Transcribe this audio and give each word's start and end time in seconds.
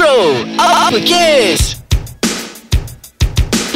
Bro, 0.00 0.32
apa 0.56 0.96
kes? 0.96 1.76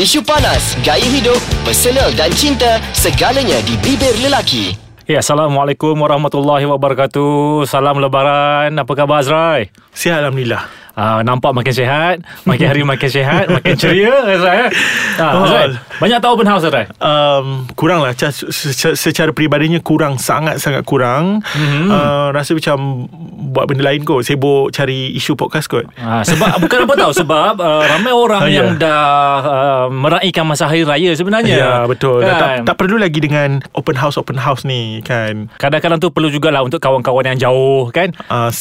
Isu 0.01 0.25
panas, 0.25 0.73
gaya 0.81 1.05
hidup, 1.05 1.37
personal 1.69 2.09
dan 2.17 2.33
cinta, 2.33 2.81
segalanya 2.97 3.61
di 3.69 3.77
bibir 3.85 4.17
lelaki. 4.25 4.73
Ya, 5.05 5.21
Assalamualaikum 5.21 5.93
warahmatullahi 5.93 6.65
wabarakatuh. 6.65 7.69
Salam 7.69 8.01
lebaran. 8.01 8.73
Apa 8.73 8.93
khabar 8.97 9.21
Azrai? 9.21 9.69
Sihat 9.93 10.25
Alhamdulillah 10.25 10.84
Uh, 10.95 11.21
nampak 11.21 11.51
makin 11.51 11.75
sihat 11.75 12.23
Makin 12.43 12.67
hari 12.67 12.83
makin 12.83 13.11
sihat 13.11 13.51
Makin 13.59 13.75
ceria 13.75 14.15
Azrai 14.25 14.71
uh, 15.19 15.27
Oh. 15.27 15.43
Azrai 15.43 15.75
Banyak 15.97 16.19
tahu 16.19 16.39
open 16.39 16.47
house 16.47 16.63
Azrai 16.63 16.87
um, 16.97 17.67
Kurang 17.73 17.99
lah 17.99 18.15
Ca- 18.15 18.31
se- 18.31 18.95
Secara 18.95 19.31
peribadinya 19.31 19.79
kurang 19.79 20.17
Sangat-sangat 20.17 20.83
kurang. 20.83 21.43
Mm-hmm. 21.43 21.91
uh, 21.91 22.27
Rasa 22.31 22.55
macam 22.55 23.11
Buat 23.51 23.67
benda 23.67 23.83
lain 23.83 24.03
kot 24.03 24.23
Sibuk 24.23 24.71
cari 24.71 25.11
isu 25.13 25.35
podcast 25.35 25.67
kot. 25.67 25.83
Uh, 25.95 26.23
Sebab 26.23 26.63
Bukan 26.63 26.87
apa 26.87 26.95
tahu 26.97 27.13
Sebab 27.13 27.55
uh, 27.57 27.83
Ramai 27.91 28.13
orang 28.13 28.41
Ah, 28.41 28.47
ya. 28.47 28.55
yang 28.57 28.71
dah 28.77 29.03
uh, 29.41 29.85
Meraihkan 29.91 30.45
masa 30.45 30.67
hari 30.67 30.83
raya 30.83 31.11
sebenarnya. 31.13 31.57
Ya 31.57 31.73
betul. 31.85 32.23
Kan? 32.23 32.39
tak, 32.39 32.51
tak 32.71 32.77
perlu 32.77 32.97
lagi 32.97 33.19
dengan 33.19 33.59
Open 33.73 33.95
house 33.95 34.15
Open 34.15 34.39
house 34.39 34.63
ni 34.63 35.03
kan? 35.03 35.51
Kadang-kadang 35.57 35.99
tu 35.99 36.09
perlu 36.09 36.31
jugalah 36.31 36.63
Untuk 36.63 36.79
kawan-kawan 36.79 37.27
yang 37.27 37.39
jauh 37.41 37.91
Kan? 37.91 38.15
Uh, 38.27 38.55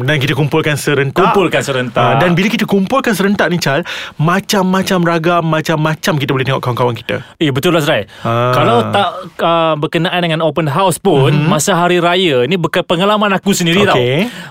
Dan 0.00 0.16
kita 0.16 0.32
kumpulkan 0.32 0.74
serentak. 0.74 1.20
Kumpulkan 1.20 1.65
serentak 1.66 1.98
Uh, 2.06 2.22
dan 2.22 2.38
bila 2.38 2.46
kita 2.46 2.62
kumpulkan 2.62 3.10
serentak 3.10 3.50
ni 3.50 3.58
Chal 3.58 3.82
Macam-macam 4.20 4.98
ragam 5.02 5.42
Macam-macam 5.42 6.12
kita 6.22 6.30
boleh 6.30 6.46
tengok 6.46 6.62
kawan-kawan 6.62 6.94
kita 6.94 7.26
Eh 7.42 7.50
betul 7.50 7.74
lah 7.74 7.82
Azrai 7.82 8.06
Ah. 8.22 8.54
Kalau 8.54 8.78
tak 8.94 9.08
uh, 9.42 9.74
berkenaan 9.74 10.22
dengan 10.22 10.40
open 10.46 10.70
house 10.70 11.02
pun 11.02 11.34
mm-hmm. 11.34 11.50
Masa 11.50 11.74
hari 11.74 11.98
raya 11.98 12.46
Ni 12.46 12.54
pengalaman 12.60 13.34
aku 13.34 13.50
sendiri 13.50 13.82
Okey. 13.82 13.90
tau 13.90 13.98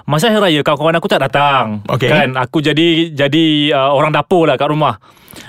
Masa 0.04 0.28
hari 0.28 0.52
raya 0.52 0.60
kawan-kawan 0.66 1.00
aku 1.00 1.08
tak 1.08 1.24
datang 1.24 1.80
Okey. 1.88 2.12
Kan 2.12 2.36
aku 2.36 2.60
jadi 2.60 3.14
jadi 3.16 3.46
uh, 3.72 3.92
orang 3.96 4.12
dapur 4.12 4.50
lah 4.50 4.60
kat 4.60 4.68
rumah 4.68 5.00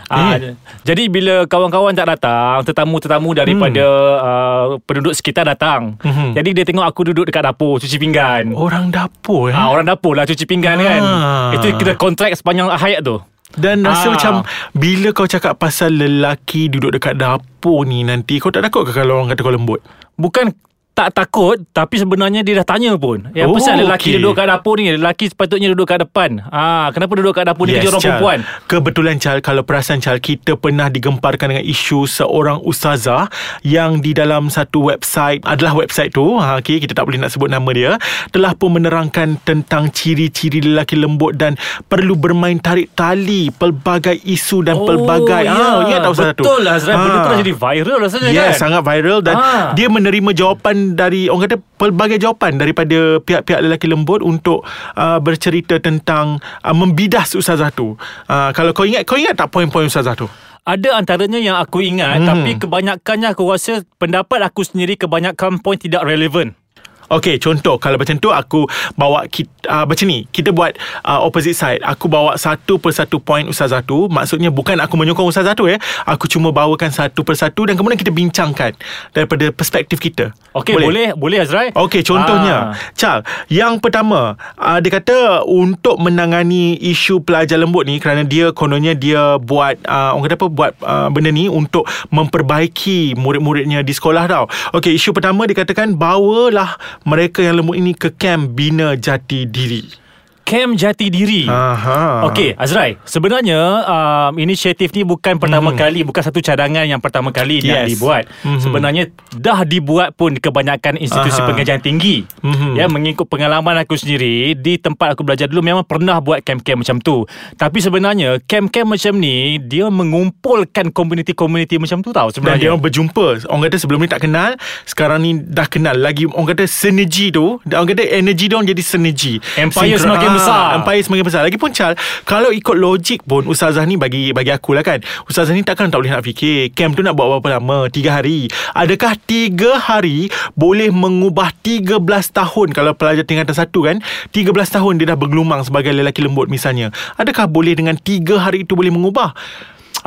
Ah, 0.06 0.34
Eh. 0.34 0.54
Jadi 0.82 1.06
bila 1.06 1.44
kawan-kawan 1.44 1.90
tak 1.90 2.06
datang 2.08 2.62
Tetamu-tetamu 2.62 3.30
daripada 3.32 3.86
uh, 4.16 4.64
penduduk 4.80 5.12
sekitar 5.12 5.42
datang 5.44 5.98
Mhm. 5.98 6.34
Jadi 6.34 6.50
dia 6.52 6.64
tengok 6.64 6.84
aku 6.84 7.00
duduk 7.04 7.24
dekat 7.24 7.42
dapur 7.42 7.76
Cuci 7.76 7.96
pinggan 7.96 8.52
Orang 8.52 8.88
dapur 8.88 9.50
eh? 9.50 9.54
Ah, 9.54 9.68
orang 9.68 9.84
dapur 9.84 10.12
lah 10.12 10.22
cuci 10.22 10.44
pinggan 10.44 10.76
kan 10.76 11.00
Ah. 11.00 11.50
Itu 11.52 11.74
kita 11.74 11.94
kontrak 11.94 12.30
sepanjang 12.32 12.68
hayat 12.68 13.00
tu 13.00 13.18
Dan 13.52 13.82
rasa 13.82 14.06
Ah. 14.06 14.12
macam 14.12 14.32
Bila 14.72 15.10
kau 15.10 15.24
cakap 15.24 15.56
pasal 15.56 15.90
lelaki 15.92 16.66
Duduk 16.66 16.92
dekat 16.92 17.14
dapur 17.14 17.82
ni 17.82 18.02
Nanti 18.02 18.36
kau 18.36 18.48
tak 18.48 18.62
takut 18.62 18.82
ke 18.82 18.92
Kalau 18.92 19.18
orang 19.18 19.30
kata 19.30 19.40
kau 19.40 19.50
lembut 19.50 19.82
Bukan 20.14 20.54
tak 20.96 21.12
takut 21.12 21.60
Tapi 21.70 21.92
sebenarnya 21.94 22.40
dia 22.40 22.56
dah 22.56 22.66
tanya 22.66 22.96
pun 22.96 23.28
Yang 23.30 23.46
Oh, 23.46 23.50
oh, 23.50 23.56
pasal 23.56 23.76
lelaki 23.78 24.08
okey. 24.08 24.16
duduk 24.16 24.32
kat 24.34 24.48
dapur 24.48 24.74
ni 24.74 24.88
Lelaki 24.90 25.28
sepatutnya 25.28 25.68
duduk 25.68 25.84
kat 25.84 26.00
depan 26.00 26.40
ah, 26.48 26.88
Kenapa 26.88 27.12
duduk 27.12 27.32
kat 27.32 27.44
dapur 27.44 27.68
ni 27.68 27.76
Kerja 27.76 27.88
orang 27.90 28.00
Chal. 28.00 28.08
perempuan 28.10 28.38
Kebetulan 28.64 29.16
Chal 29.16 29.38
Kalau 29.38 29.60
perasan 29.60 30.00
Chal 30.00 30.16
Kita 30.18 30.56
pernah 30.56 30.88
digemparkan 30.88 31.52
dengan 31.52 31.62
isu 31.62 32.08
Seorang 32.08 32.64
ustazah 32.64 33.28
Yang 33.60 33.90
di 34.00 34.12
dalam 34.12 34.48
satu 34.48 34.88
website 34.88 35.44
Adalah 35.44 35.76
website 35.76 36.10
tu 36.10 36.24
ha, 36.34 36.56
okay, 36.56 36.78
Kita 36.78 36.92
tak 36.92 37.04
boleh 37.04 37.20
nak 37.20 37.28
sebut 37.28 37.46
nama 37.46 37.68
dia 37.70 38.00
Telah 38.30 38.52
pun 38.52 38.72
menerangkan 38.72 39.36
Tentang 39.38 39.92
ciri-ciri 39.92 40.64
lelaki 40.64 40.96
lembut 40.96 41.36
Dan 41.36 41.60
perlu 41.84 42.16
bermain 42.16 42.56
tarik 42.56 42.88
tali 42.92 43.52
Pelbagai 43.52 44.16
isu 44.18 44.64
Dan 44.64 44.80
pelbagai 44.80 45.44
ah, 45.44 45.84
Ingat 45.84 46.00
tak 46.00 46.10
ustazah 46.10 46.32
tu 46.32 46.42
Oh, 46.42 46.56
ya. 46.56 46.56
Betul 46.56 46.60
lah 46.62 46.74
Azrai 46.74 46.94
Benda 46.96 47.12
tu 47.12 47.18
Ah. 47.18 47.28
dah 47.28 47.38
jadi 47.38 47.52
viral 47.54 47.98
rasanya 48.00 48.28
Ya, 48.28 48.44
kan 48.46 48.56
sangat 48.56 48.80
viral 48.82 49.20
dan 49.20 49.34
Ah. 49.36 49.68
dia 49.72 49.86
menerima 49.86 50.30
jawapan 50.32 50.85
dari 50.94 51.26
orang 51.26 51.50
kata 51.50 51.58
pelbagai 51.80 52.22
jawapan 52.22 52.60
daripada 52.60 53.18
pihak-pihak 53.18 53.64
lelaki 53.66 53.90
lembut 53.90 54.22
untuk 54.22 54.62
uh, 54.94 55.18
bercerita 55.18 55.82
tentang 55.82 56.38
uh, 56.62 56.76
membidas 56.76 57.34
ustazah 57.34 57.74
tu. 57.74 57.98
Uh, 58.30 58.54
kalau 58.54 58.70
kau 58.70 58.86
ingat 58.86 59.02
kau 59.02 59.18
ingat 59.18 59.34
tak 59.34 59.50
poin-poin 59.50 59.90
ustazah 59.90 60.14
tu? 60.14 60.30
Ada 60.66 60.98
antaranya 60.98 61.38
yang 61.38 61.56
aku 61.62 61.78
ingat 61.78 62.18
Hmm. 62.18 62.26
Tapi 62.26 62.58
kebanyakannya 62.58 63.38
aku 63.38 63.46
rasa 63.46 63.86
Pendapat 64.02 64.42
aku 64.42 64.66
sendiri 64.66 64.98
Kebanyakan 64.98 65.62
poin 65.62 65.78
tidak 65.78 66.02
relevan 66.02 66.58
Okey, 67.06 67.38
contoh 67.38 67.78
kalau 67.78 67.96
macam 68.00 68.18
tu 68.18 68.34
aku 68.34 68.66
bawa 68.98 69.30
kita, 69.30 69.50
uh, 69.70 69.84
macam 69.86 70.06
ni. 70.10 70.26
Kita 70.30 70.50
buat 70.50 70.74
uh, 71.06 71.22
opposite 71.22 71.54
side. 71.54 71.82
Aku 71.86 72.10
bawa 72.10 72.34
satu 72.34 72.82
persatu 72.82 73.22
point 73.22 73.46
ustazah 73.46 73.82
tu. 73.82 74.10
Maksudnya 74.10 74.50
bukan 74.50 74.78
aku 74.82 74.98
menyokong 74.98 75.30
ustazah 75.30 75.54
tu 75.54 75.70
ya. 75.70 75.78
Aku 76.02 76.26
cuma 76.26 76.50
bawakan 76.50 76.90
satu 76.90 77.22
persatu 77.22 77.66
dan 77.70 77.78
kemudian 77.78 77.98
kita 77.98 78.10
bincangkan 78.10 78.74
daripada 79.14 79.50
perspektif 79.54 80.02
kita. 80.02 80.34
Okey 80.56 80.74
boleh 80.76 81.12
Boleh 81.14 81.38
Azrai 81.42 81.68
Okey, 81.74 82.02
contohnya. 82.02 82.72
Ah. 82.72 82.92
Chal, 82.96 83.18
yang 83.52 83.78
pertama, 83.78 84.34
uh, 84.56 84.78
dia 84.80 84.90
kata 84.98 85.44
untuk 85.46 86.00
menangani 86.00 86.78
isu 86.80 87.22
pelajar 87.22 87.60
lembut 87.60 87.84
ni 87.86 88.00
kerana 88.02 88.24
dia 88.24 88.50
kononnya 88.50 88.96
dia 88.96 89.36
buat 89.38 89.78
uh, 89.86 90.16
orang 90.16 90.24
kata 90.26 90.36
apa 90.40 90.48
buat 90.48 90.72
uh, 90.82 91.08
benda 91.12 91.30
ni 91.30 91.46
untuk 91.46 91.84
memperbaiki 92.10 93.14
murid-muridnya 93.18 93.84
di 93.84 93.92
sekolah 93.92 94.24
tau. 94.26 94.44
Okey, 94.74 94.96
isu 94.96 95.12
pertama 95.12 95.44
dikatakan 95.44 95.94
bawalah 95.94 96.78
mereka 97.04 97.42
yang 97.44 97.60
lembut 97.60 97.76
ini 97.76 97.92
ke 97.92 98.14
kem 98.14 98.54
bina 98.54 98.96
jati 98.96 99.44
diri. 99.44 100.05
Camp 100.46 100.78
Jati 100.78 101.10
Diri 101.10 101.50
Aha. 101.50 102.22
Okey 102.30 102.54
Azrai 102.54 102.94
Sebenarnya 103.02 103.58
um, 103.82 104.38
Inisiatif 104.38 104.94
ni 104.94 105.02
bukan 105.02 105.42
pertama 105.42 105.74
mm-hmm. 105.74 105.82
kali 105.82 106.00
Bukan 106.06 106.22
satu 106.22 106.38
cadangan 106.38 106.86
yang 106.86 107.02
pertama 107.02 107.34
kali 107.34 107.58
yes. 107.58 107.66
Yang 107.66 107.84
dibuat 107.90 108.22
mm-hmm. 108.30 108.60
Sebenarnya 108.62 109.04
Dah 109.34 109.66
dibuat 109.66 110.14
pun 110.14 110.38
Kebanyakan 110.38 111.02
institusi 111.02 111.42
Aha. 111.42 111.50
pengajian 111.50 111.82
tinggi 111.82 112.22
Mhm. 112.38 112.78
Ya 112.78 112.86
Mengikut 112.86 113.26
pengalaman 113.26 113.74
aku 113.74 113.98
sendiri 113.98 114.54
Di 114.54 114.78
tempat 114.78 115.18
aku 115.18 115.26
belajar 115.26 115.50
dulu 115.50 115.66
Memang 115.66 115.82
pernah 115.82 116.22
buat 116.22 116.38
camp-camp 116.40 116.86
macam 116.86 117.02
tu 117.02 117.26
Tapi 117.58 117.82
sebenarnya 117.82 118.38
Camp-camp 118.38 118.94
macam 118.94 119.18
ni 119.18 119.58
Dia 119.58 119.90
mengumpulkan 119.90 120.94
Komuniti-komuniti 120.94 121.82
macam 121.82 121.98
tu 122.00 122.14
tau 122.14 122.30
Dan 122.30 122.34
Sebenarnya 122.38 122.60
dia 122.60 122.70
orang 122.70 122.86
berjumpa 122.86 123.50
Orang 123.50 123.66
kata 123.66 123.82
sebelum 123.82 123.98
ni 123.98 124.06
tak 124.06 124.22
kenal 124.22 124.54
Sekarang 124.86 125.18
ni 125.18 125.42
dah 125.42 125.66
kenal 125.66 125.98
Lagi 125.98 126.30
orang 126.30 126.54
kata 126.54 126.70
sinergi 126.70 127.34
tu 127.34 127.58
Orang 127.66 127.90
kata 127.90 128.06
energi 128.14 128.46
dia 128.46 128.54
orang 128.54 128.70
jadi 128.70 128.82
sinergi 128.84 129.42
Empire 129.58 129.98
Sinkro- 129.98 130.04
semakin 130.06 130.28
Ah, 130.28 130.35
besar. 130.36 130.62
Empire 130.78 131.02
semakin 131.02 131.24
besar. 131.24 131.40
Lagipun 131.46 131.70
Chal 131.72 131.92
Kalau 132.28 132.50
ikut 132.52 132.76
logik 132.76 133.24
pun 133.24 133.48
Ustazah 133.48 133.82
ni 133.88 133.96
bagi 133.96 134.30
bagi 134.30 134.52
aku 134.52 134.76
lah 134.76 134.84
kan 134.84 135.00
Ustazah 135.26 135.56
ni 135.56 135.64
takkan 135.64 135.88
tak 135.88 136.00
boleh 136.00 136.12
nak 136.12 136.24
fikir 136.24 136.72
Camp 136.76 136.94
tu 136.94 137.02
nak 137.02 137.16
buat 137.16 137.38
berapa 137.38 137.58
lama? 137.60 137.88
Tiga 137.88 138.20
hari. 138.20 138.48
Adakah 138.76 139.16
tiga 139.24 139.80
hari 139.80 140.28
Boleh 140.52 140.92
mengubah 140.92 141.52
13 141.64 141.98
tahun? 142.32 142.68
Kalau 142.76 142.92
pelajar 142.94 143.24
tingkatan 143.24 143.56
satu 143.56 143.86
kan 143.86 144.00
13 144.32 144.52
tahun 144.52 144.92
dia 145.00 145.12
dah 145.12 145.18
bergelumang 145.18 145.64
Sebagai 145.64 145.90
lelaki 145.92 146.24
lembut 146.24 146.52
misalnya. 146.52 146.92
Adakah 147.16 147.48
boleh 147.48 147.72
dengan 147.72 147.96
tiga 147.96 148.40
hari 148.40 148.68
itu 148.68 148.76
Boleh 148.76 148.92
mengubah 148.92 149.32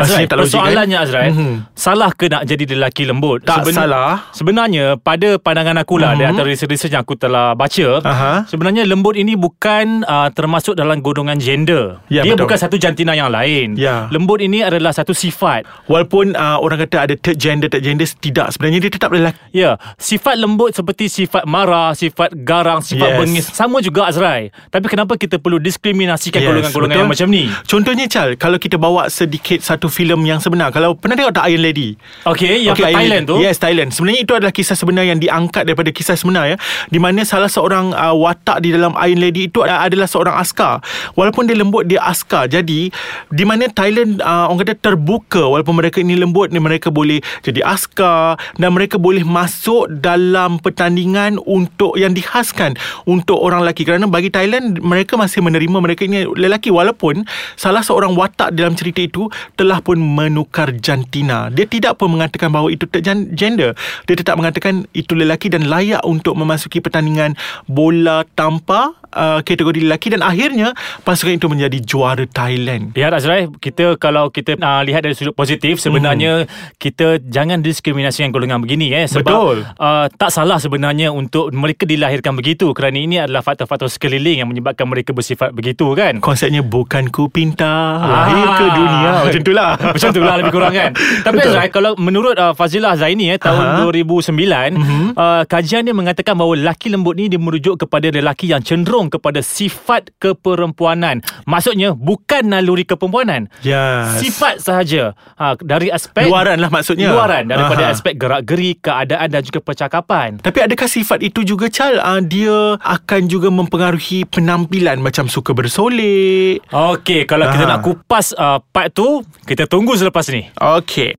Azrai, 0.01 0.25
tak 0.25 0.35
logik, 0.35 0.51
kan? 0.51 0.61
persoalannya 0.61 0.97
Azrai, 0.97 1.27
Mhm. 1.27 1.35
mm-hmm. 1.35 1.55
salah 1.73 2.11
ke 2.11 2.25
nak 2.25 2.43
jadi 2.43 2.63
lelaki 2.69 3.03
lembut? 3.03 3.39
Tak 3.41 3.63
salah. 3.69 4.29
Sebenarnya 4.31 4.95
pada 4.95 5.35
pandangan 5.35 5.77
aku 5.77 5.97
lah, 5.97 6.13
mm-hmm. 6.13 6.15
Mhm. 6.15 6.19
di 6.19 6.25
antara 6.25 6.47
research 6.47 6.89
yang 6.89 7.01
aku 7.01 7.15
telah 7.15 7.53
baca, 7.53 7.87
Aha. 8.01 8.33
sebenarnya 8.45 8.83
lembut 8.83 9.13
ini 9.13 9.33
bukan 9.33 10.01
uh, 10.03 10.29
termasuk 10.29 10.73
dalam 10.73 10.99
golongan 10.99 11.37
gender. 11.37 11.99
Ya, 12.07 12.23
Dia 12.23 12.33
betul. 12.33 12.45
bukan 12.45 12.57
satu 12.57 12.75
jantina 12.75 13.11
yang 13.13 13.29
lain. 13.29 13.75
Ya. 13.75 14.07
Lembut 14.09 14.39
ini 14.39 14.61
adalah 14.61 14.89
satu 14.89 15.11
sifat. 15.11 15.65
Walaupun 15.85 16.33
uh, 16.33 16.57
orang 16.57 16.79
kata 16.79 16.97
ada 17.03 17.13
third 17.13 17.35
gender, 17.35 17.67
third 17.67 17.81
gender 17.81 18.05
Tidak 18.05 18.47
Sebenarnya 18.49 18.79
dia 18.79 18.91
tetap 18.91 19.09
lelaki 19.09 19.37
Ya, 19.51 19.75
sifat 19.95 20.37
lembut 20.37 20.71
seperti 20.71 21.09
sifat 21.09 21.43
marah, 21.43 21.91
sifat 21.91 22.31
garang, 22.37 22.79
sifat 22.79 23.09
Yes. 23.09 23.17
bengis 23.17 23.45
sama 23.49 23.79
juga 23.79 24.05
Azrai. 24.05 24.53
Tapi 24.67 24.85
kenapa 24.85 25.15
kita 25.15 25.35
perlu 25.35 25.57
diskriminasikan 25.57 26.39
Yes, 26.39 26.47
golongan-golongan 26.47 26.93
betul. 26.93 27.01
yang 27.01 27.09
macam 27.09 27.27
ni? 27.27 27.43
Contohnya 27.65 28.05
Chal 28.05 28.29
Kalau 28.35 28.55
kita 28.55 28.77
bawa 28.77 29.09
sedikit 29.09 29.59
Satu 29.59 29.88
filem 29.89 30.21
yang 30.25 30.39
sebenar. 30.41 30.71
Kalau 30.73 30.95
pernah 30.95 31.17
tengok 31.17 31.33
tak 31.35 31.45
Iron 31.51 31.61
Lady? 31.65 31.97
Okey, 32.25 32.65
yang 32.65 32.77
okay, 32.77 32.93
Thailand 32.93 33.25
Lady. 33.25 33.29
tu. 33.29 33.35
Yes 33.41 33.57
Thailand. 33.59 33.89
Sebenarnya 33.91 34.21
itu 34.23 34.33
adalah 34.37 34.53
kisah 34.53 34.77
sebenar 34.77 35.03
Yang 35.03 35.27
diangkat 35.27 35.63
daripada 35.67 35.89
kisah 35.91 36.15
sebenar 36.15 36.47
ya. 36.47 36.57
Di 36.87 36.99
mana 37.01 37.25
salah 37.27 37.51
seorang 37.51 37.91
uh, 37.91 38.15
Watak 38.15 38.63
di 38.63 38.71
dalam 38.73 38.95
Iron 39.03 39.19
Lady 39.19 39.51
itu 39.51 39.65
Adalah 39.65 40.07
seorang 40.07 40.35
askar. 40.39 40.79
Walaupun 41.17 41.49
dia 41.49 41.57
lembut 41.57 41.89
Dia 41.89 42.05
askar. 42.05 42.47
Jadi 42.47 42.93
Di 43.29 43.43
mana 43.43 43.67
Thailand 43.67 44.21
uh, 44.21 44.47
Orang 44.47 44.63
kata 44.63 44.77
terbuka 44.77 45.43
Walaupun 45.43 45.75
mereka 45.75 45.99
ini 45.99 46.15
lembut 46.15 46.53
ni 46.53 46.61
Mereka 46.61 46.93
boleh 46.93 47.19
Jadi 47.43 47.59
askar 47.65 48.39
Dan 48.55 48.75
mereka 48.75 48.95
boleh 49.01 49.25
masuk 49.25 49.89
Dalam 49.89 50.61
pertandingan 50.61 51.41
Untuk 51.43 51.97
Yang 51.97 52.23
dihaskan 52.23 52.77
Untuk 53.03 53.39
orang 53.39 53.65
lelaki. 53.65 53.83
Kerana 53.83 54.07
bagi 54.07 54.29
Thailand 54.31 54.79
Mereka 54.79 55.17
masih 55.17 55.41
menerima 55.43 55.77
Mereka 55.79 56.05
ini 56.05 56.27
lelaki. 56.27 56.69
Walaupun 56.71 57.25
Salah 57.59 57.81
seorang 57.81 58.13
watak 58.15 58.55
Dalam 58.55 58.75
cerita 58.75 59.03
itu 59.03 59.27
Telah 59.55 59.78
telah 59.79 59.95
pun 59.95 59.97
menukar 60.03 60.75
jantina. 60.75 61.47
Dia 61.47 61.63
tidak 61.63 61.95
pun 61.95 62.11
mengatakan 62.11 62.51
bahawa 62.51 62.67
itu 62.67 62.83
gender. 63.31 63.71
Dia 64.03 64.15
tetap 64.19 64.35
mengatakan 64.35 64.83
itu 64.91 65.15
lelaki 65.15 65.47
dan 65.47 65.71
layak 65.71 66.03
untuk 66.03 66.35
memasuki 66.35 66.83
pertandingan 66.83 67.39
bola 67.63 68.27
tanpa 68.35 68.99
uh, 69.15 69.39
kategori 69.41 69.85
lelaki 69.85 70.13
dan 70.13 70.21
akhirnya 70.21 70.75
pasukan 71.07 71.39
itu 71.39 71.47
menjadi 71.47 71.77
juara 71.81 72.25
Thailand. 72.27 72.93
Ya 72.93 73.09
Azrai, 73.09 73.49
kita 73.63 73.95
kalau 73.97 74.29
kita 74.29 74.59
uh, 74.59 74.81
lihat 74.85 75.05
dari 75.07 75.15
sudut 75.15 75.33
positif 75.33 75.81
sebenarnya 75.81 76.45
hmm. 76.45 76.75
kita 76.77 77.23
jangan 77.25 77.63
diskriminasi 77.63 78.27
yang 78.27 78.31
golongan 78.35 78.61
begini 78.61 78.91
eh 78.93 79.07
sebab 79.07 79.25
Betul. 79.25 79.57
Uh, 79.79 80.07
tak 80.13 80.29
salah 80.33 80.59
sebenarnya 80.61 81.09
untuk 81.09 81.51
mereka 81.55 81.87
dilahirkan 81.87 82.35
begitu 82.37 82.69
kerana 82.75 82.97
ini 82.99 83.17
adalah 83.21 83.41
faktor-faktor 83.41 83.89
sekeliling 83.89 84.43
yang 84.45 84.49
menyebabkan 84.49 84.85
mereka 84.85 85.15
bersifat 85.15 85.55
begitu 85.55 85.89
kan. 85.95 86.21
Konsepnya 86.21 86.61
bukan 86.61 87.09
ku 87.09 87.31
pinta 87.31 87.97
lahir 88.03 88.47
ke 88.59 88.65
dunia 88.75 89.09
macam 89.25 89.41
itulah. 89.41 89.68
Macam 89.95 90.09
itulah 90.09 90.35
lebih 90.37 90.53
kurang 90.53 90.73
kan. 90.73 90.91
Tapi. 90.95 91.37
Azrai 91.39 91.69
kalau 91.69 91.95
menurut 91.95 92.35
uh, 92.35 92.53
Fazilah 92.53 92.93
Zaini 92.93 93.31
eh 93.31 93.39
tahun 93.39 93.81
Aha. 93.81 93.87
2009 93.87 94.75
Mhm. 94.75 95.07
uh, 95.13 95.43
kajian 95.45 95.81
dia 95.81 95.93
mengatakan 95.93 96.33
bahawa 96.33 96.53
lelaki 96.55 96.87
lembut 96.87 97.15
ni 97.15 97.25
dia 97.25 97.37
merujuk 97.37 97.79
kepada 97.79 98.09
lelaki 98.09 98.47
yang 98.47 98.61
cenderung 98.61 99.07
kepada 99.07 99.39
sifat 99.39 100.13
keperempuanan. 100.19 101.19
Maksudnya 101.43 101.93
bukan 101.93 102.47
naluri 102.47 102.83
keperempuanan. 102.83 103.47
Yes. 103.61 104.19
Sifat 104.19 104.59
sahaja 104.59 105.13
ha, 105.35 105.53
Dari 105.55 105.89
aspek 105.89 106.25
Luaran 106.25 106.57
lah 106.57 106.69
maksudnya. 106.69 107.11
Luaran 107.11 107.45
Daripada 107.45 107.87
Aha. 107.87 107.93
aspek 107.93 108.13
gerak-geri 108.15 108.75
Keadaan 108.75 109.27
dan 109.27 109.41
juga 109.41 109.59
percakapan 109.59 110.37
Tapi 110.37 110.59
adakah 110.59 110.85
sifat 110.85 111.19
itu 111.21 111.41
juga 111.41 111.67
Chal 111.67 111.97
uh, 111.97 112.19
Dia 112.19 112.77
akan 112.77 113.21
juga 113.25 113.49
mempengaruhi 113.49 114.25
penampilan 114.25 114.99
Macam 114.99 115.25
suka 115.25 115.51
bersolek 115.51 116.61
Okey 116.69 117.25
Kalau 117.25 117.47
kita 117.49 117.65
Aha. 117.65 117.71
nak 117.71 117.81
kupas 117.81 118.31
uh, 118.33 118.59
part 118.65 118.91
tu 118.91 119.21
Kita 119.49 119.65
tunggu 119.65 119.97
selepas 119.97 120.29
ni 120.29 120.45
Okay 120.53 121.17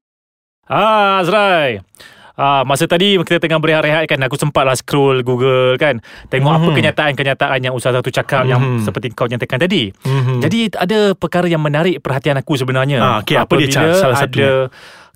Ah, 0.70 1.18
Azrai 1.18 1.82
Ah, 2.40 2.64
masa 2.64 2.88
tadi 2.88 3.20
kita 3.20 3.36
tengah 3.36 3.60
berehat-rehat 3.60 4.08
kan 4.08 4.16
aku 4.24 4.32
sempatlah 4.40 4.72
scroll 4.72 5.20
Google 5.20 5.76
kan 5.76 6.00
tengok 6.32 6.48
mm-hmm. 6.48 6.64
apa 6.64 6.68
Mhm. 6.72 6.76
kenyataan-kenyataan 6.80 7.58
yang 7.68 7.74
ustazah 7.76 8.00
tu 8.00 8.08
cakap 8.08 8.48
mm-hmm. 8.48 8.52
yang 8.56 8.62
Mhm. 8.80 8.80
seperti 8.80 9.06
kau 9.12 9.28
nyatakan 9.28 9.60
tadi. 9.60 9.92
Mhm. 9.92 10.40
Jadi 10.40 10.72
ada 10.72 11.12
perkara 11.12 11.52
yang 11.52 11.60
menarik 11.60 12.00
perhatian 12.00 12.40
aku 12.40 12.56
sebenarnya. 12.56 12.96
Ah, 12.96 13.16
okey, 13.20 13.36
apa 13.36 13.52
dia? 13.60 13.68
Apabila 13.68 13.92
Salah 13.92 14.16
ada 14.16 14.24
satunya. 14.24 14.52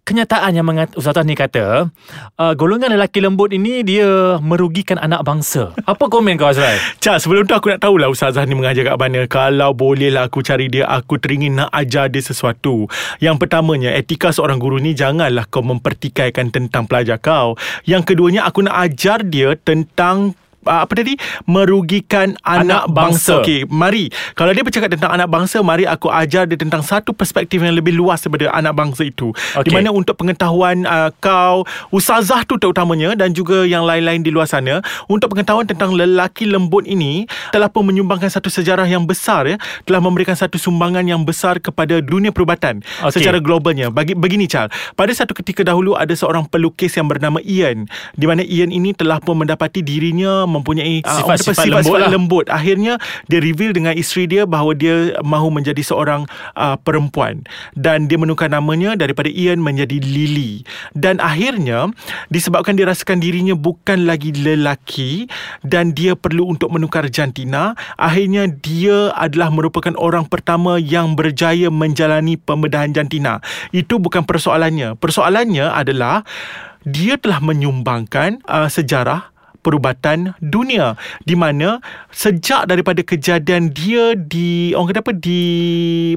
Kenyataan 0.04 0.52
yang 0.52 0.68
mengat, 0.68 0.92
ustazah 0.94 1.24
ni 1.24 1.32
kata 1.32 1.88
uh, 2.36 2.52
golongan 2.54 2.92
lelaki 2.92 3.24
lembut 3.24 3.50
ini 3.56 3.80
dia 3.80 4.36
merugikan 4.38 5.00
anak 5.00 5.24
bangsa. 5.24 5.72
Apa 5.88 6.12
komen 6.12 6.36
kau 6.36 6.48
Azrai? 6.48 6.76
Chal 7.02 7.16
sebelum 7.18 7.48
tu 7.48 7.56
aku 7.56 7.72
nak 7.72 7.80
tahulah 7.80 8.08
Ustazah 8.12 8.44
ni 8.44 8.56
mengajar 8.56 8.84
kat 8.84 8.96
mana 9.00 9.24
Kalau 9.28 9.72
bolehlah 9.76 10.28
aku 10.28 10.44
cari 10.44 10.68
dia 10.68 10.88
Aku 10.88 11.16
teringin 11.20 11.56
nak 11.60 11.70
ajar 11.72 12.08
dia 12.08 12.20
sesuatu 12.24 12.88
Yang 13.20 13.36
pertamanya 13.44 13.92
Etika 13.92 14.32
seorang 14.32 14.60
guru 14.60 14.80
ni 14.80 14.96
Janganlah 14.96 15.48
kau 15.48 15.60
mempertikaikan 15.64 16.48
tentang 16.52 16.88
pelajar 16.88 17.20
kau 17.20 17.56
Yang 17.84 18.14
keduanya 18.14 18.48
Aku 18.48 18.64
nak 18.64 18.76
ajar 18.80 19.24
dia 19.24 19.56
tentang 19.56 20.32
apa 20.66 20.93
tadi 20.93 21.14
merugikan 21.44 22.37
anak, 22.43 22.64
Anak 22.64 22.84
bangsa. 22.90 23.40
bangsa. 23.40 23.44
Okey, 23.44 23.61
mari. 23.70 24.05
Kalau 24.34 24.50
dia 24.50 24.64
bercakap 24.64 24.90
tentang 24.93 25.12
anak 25.14 25.28
bangsa, 25.31 25.61
mari 25.61 25.84
aku 25.84 26.11
ajar 26.11 26.49
dia 26.49 26.58
tentang 26.58 26.82
satu 26.82 27.14
perspektif 27.14 27.62
yang 27.62 27.76
lebih 27.76 27.94
luas 27.94 28.25
daripada 28.25 28.50
anak 28.52 28.75
bangsa 28.75 29.06
itu. 29.06 29.31
Okey. 29.31 29.69
Di 29.69 29.70
mana 29.70 29.94
untuk 29.94 30.19
pengetahuan 30.19 30.84
uh, 30.88 31.11
kau, 31.22 31.62
ustazah 31.94 32.43
tu 32.49 32.58
terutamanya 32.58 33.14
dan 33.14 33.32
juga 33.32 33.64
yang 33.64 33.84
lain-lain 33.87 34.25
di 34.25 34.31
luar 34.32 34.49
sana, 34.49 34.81
untuk 35.06 35.32
pengetahuan 35.32 35.69
tentang 35.69 35.94
lelaki 35.94 36.49
lembut 36.49 36.84
ini 36.88 37.28
telah 37.55 37.70
pun 37.70 37.87
menyumbangkan 37.87 38.28
satu 38.28 38.49
sejarah 38.50 38.88
yang 38.88 39.05
besar 39.06 39.46
ya, 39.46 39.56
telah 39.84 40.00
memberikan 40.02 40.34
satu 40.34 40.56
sumbangan 40.58 41.05
yang 41.05 41.22
besar 41.22 41.60
kepada 41.60 42.00
dunia 42.00 42.34
perubatan 42.34 42.81
Okey. 43.05 43.20
secara 43.20 43.38
globalnya. 43.40 43.88
Bagi 43.93 44.17
begini 44.17 44.49
Chal, 44.49 44.69
pada 44.99 45.12
satu 45.12 45.37
ketika 45.37 45.62
dahulu 45.67 45.94
ada 45.94 46.12
seorang 46.17 46.46
pelukis 46.49 46.94
yang 46.96 47.06
bernama 47.08 47.38
Ian, 47.44 47.87
di 48.17 48.25
mana 48.25 48.43
Ian 48.44 48.70
ini 48.70 48.96
telah 48.96 49.20
pun 49.20 49.40
mendapati 49.40 49.84
dirinya 49.84 50.46
mempunyai 50.54 51.02
ah, 51.02 51.26
orang 51.26 51.38
kata 51.38 51.50
Sifat-sifat 51.50 51.66
lembut 51.66 51.98
lah. 51.98 52.10
lembut. 52.10 52.46
Akhirnya 52.46 53.02
dia 53.26 53.42
reveal 53.42 53.74
dengan 53.74 53.98
isteri 53.98 54.30
dia 54.30 54.46
bahawa 54.46 54.78
dia 54.78 55.18
mahu 55.26 55.50
menjadi 55.50 55.82
seorang 55.82 56.30
uh, 56.54 56.78
perempuan 56.78 57.42
dan 57.74 58.06
dia 58.06 58.16
menukar 58.16 58.46
namanya 58.46 58.94
daripada 58.94 59.26
Ian 59.26 59.60
menjadi 59.60 59.98
Lily. 59.98 60.62
Dan 60.94 61.18
akhirnya 61.18 61.90
disebabkan 62.30 62.78
dia 62.78 62.86
rasakan 62.86 63.18
dirinya 63.18 63.58
bukan 63.58 64.06
lagi 64.06 64.30
lelaki 64.30 65.26
dan 65.66 65.92
dia 65.96 66.14
perlu 66.14 66.46
untuk 66.54 66.70
menukar 66.70 67.10
jantina, 67.10 67.74
akhirnya 67.98 68.46
dia 68.46 69.10
adalah 69.18 69.50
merupakan 69.50 69.92
orang 69.98 70.30
pertama 70.30 70.78
yang 70.78 71.18
berjaya 71.18 71.68
menjalani 71.72 72.38
pembedahan 72.38 72.94
jantina. 72.94 73.42
Itu 73.74 73.98
bukan 73.98 74.22
persoalannya. 74.22 74.94
Persoalannya 75.00 75.72
adalah 75.74 76.22
dia 76.84 77.16
telah 77.16 77.40
menyumbangkan 77.40 78.44
uh, 78.44 78.68
sejarah 78.68 79.33
perubatan 79.64 80.37
dunia 80.44 81.00
di 81.25 81.32
mana 81.32 81.81
sejak 82.12 82.69
daripada 82.69 83.00
kejadian 83.00 83.72
dia 83.72 84.12
di 84.12 84.76
orang 84.76 84.93
kata 84.93 85.00
apa 85.00 85.12
di 85.16 85.40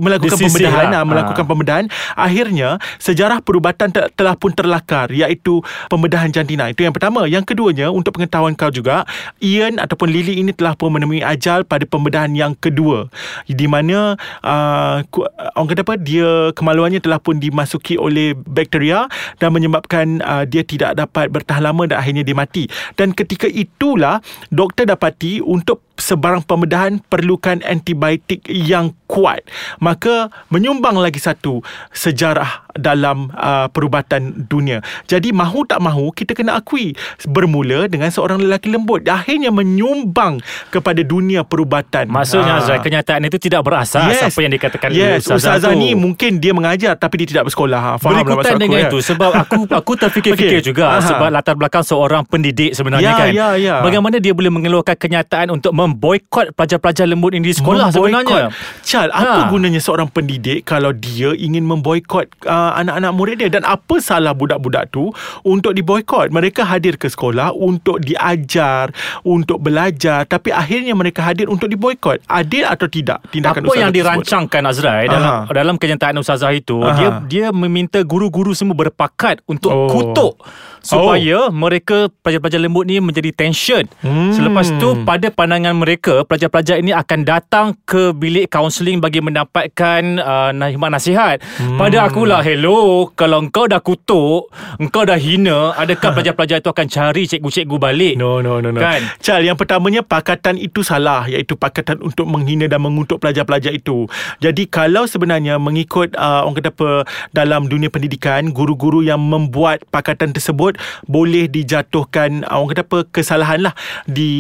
melakukan 0.04 0.36
pembedahan 0.36 0.92
lah. 0.92 1.02
lah. 1.02 1.04
melakukan 1.08 1.46
Ah. 1.48 1.50
pembedahan 1.50 1.86
akhirnya 2.20 2.70
sejarah 3.00 3.40
perubatan 3.40 3.96
te- 3.96 4.12
telah 4.20 4.36
pun 4.36 4.52
terlakar 4.52 5.08
iaitu 5.16 5.64
pembedahan 5.88 6.28
jantina 6.34 6.68
itu 6.68 6.84
yang 6.84 6.92
pertama 6.92 7.24
yang 7.30 7.48
keduanya 7.48 7.88
untuk 7.94 8.20
pengetahuan 8.20 8.58
kau 8.58 8.68
juga 8.74 9.08
Ian 9.40 9.78
ataupun 9.78 10.10
Lily 10.10 10.42
ini 10.42 10.52
telah 10.52 10.74
pun 10.74 10.90
menemui 10.90 11.22
ajal 11.22 11.64
pada 11.64 11.86
pembedahan 11.86 12.34
yang 12.34 12.58
kedua 12.58 13.08
di 13.46 13.70
mana 13.70 14.18
uh, 14.42 15.06
orang 15.54 15.70
kata 15.70 15.86
apa 15.86 15.96
dia 16.02 16.50
kemaluannya 16.58 17.00
telah 17.00 17.22
pun 17.22 17.38
dimasuki 17.38 17.96
oleh 18.02 18.34
bakteria 18.34 19.06
dan 19.38 19.54
menyebabkan 19.54 20.20
uh, 20.26 20.44
dia 20.50 20.66
tidak 20.66 20.98
dapat 20.98 21.30
bertahan 21.30 21.62
lama 21.62 21.86
dan 21.86 22.02
akhirnya 22.02 22.26
dia 22.26 22.34
mati 22.34 22.66
dan 22.98 23.14
ketika 23.14 23.37
itulah 23.46 24.26
doktor 24.50 24.90
dapati 24.90 25.38
untuk 25.38 25.86
sebarang 25.94 26.46
pembedahan 26.46 27.02
perlukan 27.02 27.58
antibiotik 27.62 28.46
yang 28.46 28.94
kuat 29.06 29.42
maka 29.78 30.30
menyumbang 30.48 30.94
lagi 30.94 31.18
satu 31.18 31.66
sejarah 31.90 32.70
dalam 32.78 33.34
uh, 33.34 33.66
perubatan 33.68 34.46
dunia 34.46 34.86
jadi 35.10 35.34
mahu 35.34 35.66
tak 35.66 35.82
mahu 35.82 36.14
kita 36.14 36.38
kena 36.38 36.62
akui 36.62 36.94
bermula 37.26 37.90
dengan 37.90 38.14
seorang 38.14 38.38
lelaki 38.38 38.70
lembut 38.70 39.10
akhirnya 39.10 39.50
menyumbang 39.50 40.38
kepada 40.70 41.02
dunia 41.02 41.42
perubatan 41.42 42.06
Maksudnya 42.08 42.46
Ah. 42.48 42.62
Azrai 42.62 42.80
kenyataan 42.80 43.26
itu 43.26 43.42
tidak 43.42 43.66
berasas 43.66 44.14
apa 44.22 44.40
yang 44.40 44.54
dikatakan 44.54 44.90
yes, 44.90 45.26
ustazah, 45.26 45.58
ustazah 45.60 45.74
ni 45.74 45.98
mungkin 45.98 46.38
dia 46.38 46.54
mengajar 46.54 46.94
tapi 46.94 47.26
dia 47.26 47.34
tidak 47.34 47.50
bersekolah 47.50 47.82
ha, 47.82 47.92
faham 47.98 48.14
lah 48.14 48.24
Berikutan 48.24 48.56
dengan 48.56 48.78
aku, 48.78 48.86
ya? 48.86 48.90
itu 48.94 49.00
sebab 49.04 49.32
aku 49.34 49.60
aku 49.68 49.92
terfikir-fikir 49.98 50.62
Okey. 50.62 50.70
juga 50.72 50.86
Aha. 50.96 51.02
sebab 51.04 51.28
latar 51.28 51.58
belakang 51.58 51.82
seorang 51.82 52.22
pendidik 52.24 52.78
sebenarnya 52.78 53.04
Ya, 53.04 53.14
kan. 53.18 53.27
Ya, 53.32 53.48
ya. 53.56 53.76
Bagaimana 53.82 54.18
dia 54.18 54.32
boleh 54.32 54.50
mengeluarkan 54.50 54.94
kenyataan 54.94 55.48
untuk 55.50 55.72
memboikot 55.72 56.54
pelajar-pelajar 56.54 57.06
lembut 57.06 57.34
ini 57.34 57.50
di 57.50 57.56
sekolah 57.56 57.90
sebenarnya. 57.90 58.52
Chal, 58.82 59.10
apa 59.10 59.46
Ha. 59.46 59.50
gunanya 59.50 59.78
seorang 59.78 60.08
pendidik 60.08 60.64
kalau 60.64 60.92
dia 60.92 61.32
ingin 61.32 61.64
memboikot 61.64 62.28
uh, 62.44 62.76
anak-anak 62.76 63.12
murid 63.12 63.36
dia 63.38 63.50
dan 63.50 63.64
apa 63.64 63.98
salah 63.98 64.32
budak-budak 64.32 64.88
tu 64.90 65.10
untuk 65.42 65.72
diboikot? 65.72 66.30
Mereka 66.30 66.64
hadir 66.64 66.96
ke 66.96 67.08
sekolah 67.08 67.52
untuk 67.52 68.00
diajar, 68.00 68.92
untuk 69.22 69.60
belajar 69.60 70.24
tapi 70.24 70.50
akhirnya 70.50 70.94
mereka 70.94 71.24
hadir 71.24 71.48
untuk 71.48 71.68
diboikot. 71.68 72.20
Adil 72.26 72.64
atau 72.64 72.86
tidak 72.86 73.24
tindakan 73.30 73.64
Apa 73.64 73.74
yang 73.74 73.90
tersebut? 73.90 73.96
dirancangkan 74.24 74.62
Azrai 74.66 75.06
dalam 75.08 75.32
Aha. 75.46 75.54
dalam 75.54 75.76
kenyataan 75.76 76.16
ustazah 76.18 76.52
itu 76.52 76.80
Aha. 76.80 76.94
dia 76.94 77.10
dia 77.26 77.46
meminta 77.50 78.02
guru-guru 78.02 78.52
semua 78.52 78.76
berpakat 78.76 79.40
untuk 79.46 79.70
Oh. 79.70 79.86
kutuk 79.88 80.34
supaya 80.82 81.52
mereka 81.52 82.08
pelajar-pelajar 82.22 82.58
lembut 82.58 82.88
ni 82.88 82.98
menjadi 83.18 83.34
tension. 83.34 83.84
Hmm. 84.06 84.30
Selepas 84.30 84.70
tu 84.78 84.94
pada 85.02 85.34
pandangan 85.34 85.74
mereka 85.74 86.22
pelajar-pelajar 86.30 86.78
ini 86.78 86.94
akan 86.94 87.26
datang 87.26 87.66
ke 87.90 88.14
bilik 88.14 88.46
kaunseling 88.54 89.02
bagi 89.02 89.26
mendapatkan 89.26 90.22
uh, 90.22 90.54
nasihat. 90.54 91.42
Hmm. 91.58 91.82
Pada 91.82 92.06
akulah 92.06 92.46
hello 92.46 93.10
kalau 93.18 93.42
engkau 93.42 93.66
dah 93.66 93.82
kutuk, 93.82 94.54
engkau 94.78 95.02
dah 95.02 95.18
hina, 95.18 95.74
adakah 95.74 96.12
pelajar-pelajar 96.22 96.62
itu 96.62 96.70
akan 96.70 96.86
cari 96.86 97.24
cikgu-cikgu 97.26 97.76
balik? 97.82 98.14
No, 98.22 98.46
no, 98.46 98.62
no, 98.62 98.70
no. 98.70 98.78
Kan? 98.78 99.02
Chal, 99.18 99.42
yang 99.42 99.58
pertamanya 99.58 100.06
pakatan 100.06 100.62
itu 100.62 100.86
salah 100.86 101.26
iaitu 101.26 101.58
pakatan 101.58 101.98
untuk 102.06 102.30
menghina 102.30 102.70
dan 102.70 102.86
mengutuk 102.86 103.18
pelajar-pelajar 103.18 103.74
itu. 103.74 104.06
Jadi 104.38 104.70
kalau 104.70 105.10
sebenarnya 105.10 105.58
mengikut 105.58 106.14
uh, 106.14 106.46
orang 106.46 106.62
kata 106.62 106.70
apa 106.70 106.90
dalam 107.34 107.66
dunia 107.66 107.90
pendidikan, 107.90 108.54
guru-guru 108.54 109.02
yang 109.02 109.18
membuat 109.18 109.82
pakatan 109.90 110.38
tersebut 110.38 110.78
boleh 111.10 111.50
dijatuhkan 111.50 112.46
uh, 112.46 112.62
orang 112.62 112.78
kata 112.78 112.84
apa 112.86 113.00
kesalahan 113.10 113.62
lah 113.62 113.74
di 114.06 114.32